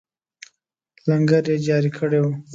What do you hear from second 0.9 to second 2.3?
لنګر یې جاري کړی